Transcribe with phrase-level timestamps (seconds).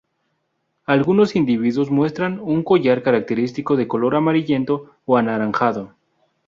[0.87, 5.93] Algunos individuos muestran un collar característico de color amarillento o anaranjado.